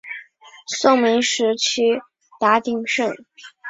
[0.65, 1.83] 宋明时期
[2.39, 3.13] 达鼎盛。